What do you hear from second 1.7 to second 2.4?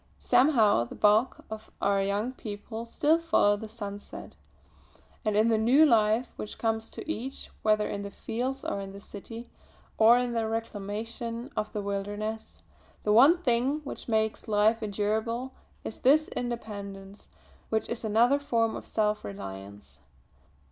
our young